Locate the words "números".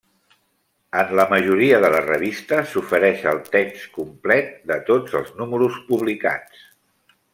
5.43-5.77